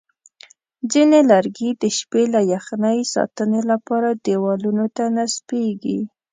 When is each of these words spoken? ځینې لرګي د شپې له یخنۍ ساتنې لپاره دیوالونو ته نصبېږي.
ځینې 0.91 1.19
لرګي 1.31 1.69
د 1.81 1.83
شپې 1.97 2.23
له 2.33 2.41
یخنۍ 2.53 2.99
ساتنې 3.13 3.61
لپاره 3.71 4.09
دیوالونو 4.25 4.85
ته 4.95 5.03
نصبېږي. 5.17 5.99